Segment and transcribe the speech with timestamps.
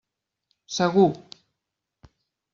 [0.77, 1.13] Segur!